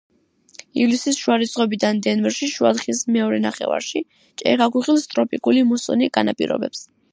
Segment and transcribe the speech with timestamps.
[0.85, 4.03] ივლისის შუა რიცხვებიდან დენვერში შუადღის მეორე ნახევარში
[4.43, 6.87] ჭექა-ქუხილს ტროპიკული მუსონი განაპირობეს.